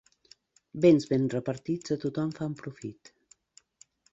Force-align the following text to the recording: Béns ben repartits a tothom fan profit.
Béns 0.85 1.05
ben 1.11 1.27
repartits 1.33 1.93
a 1.97 1.99
tothom 2.07 2.33
fan 2.39 2.59
profit. 2.63 3.13